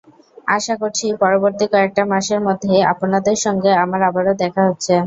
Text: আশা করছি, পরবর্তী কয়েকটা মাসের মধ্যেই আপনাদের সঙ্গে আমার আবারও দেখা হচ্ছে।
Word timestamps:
আশা 0.47 0.73
করছি, 0.81 1.05
পরবর্তী 1.21 1.65
কয়েকটা 1.73 2.03
মাসের 2.11 2.39
মধ্যেই 2.47 2.81
আপনাদের 2.93 3.35
সঙ্গে 3.45 3.71
আমার 3.83 4.01
আবারও 4.09 4.33
দেখা 4.41 4.61
হচ্ছে। 4.69 4.93